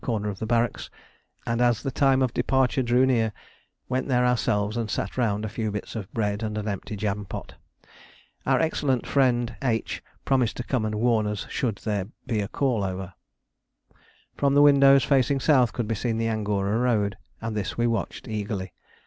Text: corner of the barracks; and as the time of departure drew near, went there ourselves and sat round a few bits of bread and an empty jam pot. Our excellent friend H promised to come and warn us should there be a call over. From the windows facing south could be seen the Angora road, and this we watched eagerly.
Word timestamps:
corner 0.03 0.29
of 0.29 0.39
the 0.39 0.47
barracks; 0.47 0.89
and 1.45 1.61
as 1.61 1.83
the 1.83 1.91
time 1.91 2.23
of 2.23 2.33
departure 2.33 2.81
drew 2.81 3.05
near, 3.05 3.31
went 3.87 4.07
there 4.07 4.25
ourselves 4.25 4.75
and 4.75 4.89
sat 4.89 5.15
round 5.15 5.45
a 5.45 5.49
few 5.49 5.69
bits 5.69 5.95
of 5.95 6.11
bread 6.11 6.41
and 6.41 6.57
an 6.57 6.67
empty 6.67 6.95
jam 6.95 7.23
pot. 7.23 7.53
Our 8.43 8.59
excellent 8.59 9.05
friend 9.05 9.55
H 9.61 10.01
promised 10.25 10.57
to 10.57 10.63
come 10.63 10.85
and 10.85 10.95
warn 10.95 11.27
us 11.27 11.45
should 11.51 11.75
there 11.85 12.07
be 12.25 12.39
a 12.39 12.47
call 12.47 12.83
over. 12.83 13.13
From 14.35 14.55
the 14.55 14.63
windows 14.63 15.03
facing 15.03 15.39
south 15.39 15.71
could 15.71 15.87
be 15.87 15.93
seen 15.93 16.17
the 16.17 16.29
Angora 16.29 16.79
road, 16.79 17.15
and 17.39 17.55
this 17.55 17.77
we 17.77 17.85
watched 17.85 18.27
eagerly. 18.27 18.73